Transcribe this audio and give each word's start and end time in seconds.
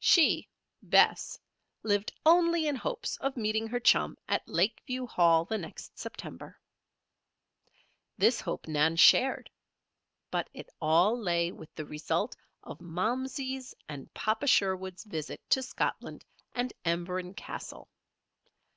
She, 0.00 0.48
Bess, 0.82 1.38
lived 1.84 2.10
only 2.26 2.66
in 2.66 2.74
hopes 2.74 3.16
of 3.18 3.36
meeting 3.36 3.68
her 3.68 3.78
chum 3.78 4.18
at 4.28 4.42
Lakeview 4.48 5.06
Hall 5.06 5.44
the 5.44 5.58
next 5.58 5.96
September. 5.96 6.58
This 8.18 8.40
hope 8.40 8.66
Nan 8.66 8.96
shared. 8.96 9.48
But 10.32 10.50
it 10.52 10.68
all 10.80 11.16
lay 11.16 11.52
with 11.52 11.72
the 11.76 11.86
result 11.86 12.34
of 12.64 12.80
Momsey's 12.80 13.76
and 13.88 14.12
Papa 14.12 14.48
Sherwood's 14.48 15.04
visit 15.04 15.40
to 15.50 15.62
Scotland 15.62 16.24
and 16.52 16.72
Emberon 16.84 17.34
Castle. 17.34 17.88